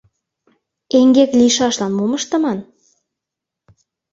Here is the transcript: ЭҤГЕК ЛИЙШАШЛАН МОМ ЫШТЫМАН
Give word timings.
ЭҤГЕК 0.99 1.31
ЛИЙШАШЛАН 1.39 1.91
МОМ 1.97 2.11
ЫШТЫМАН 2.17 2.59